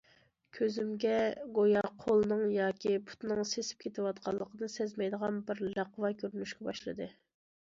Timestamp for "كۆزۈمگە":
0.57-1.17